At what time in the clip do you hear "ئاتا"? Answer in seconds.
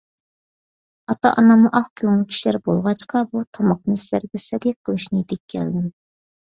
1.13-1.31